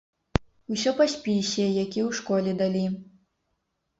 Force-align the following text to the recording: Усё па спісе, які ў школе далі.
Усё 0.75 0.93
па 1.01 1.05
спісе, 1.15 1.67
які 1.83 1.99
ў 2.07 2.19
школе 2.21 2.51
далі. 2.61 2.81